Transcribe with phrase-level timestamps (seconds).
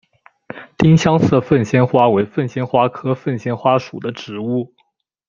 [0.79, 4.73] 丁香色凤仙花为凤仙花科凤仙花属的植物。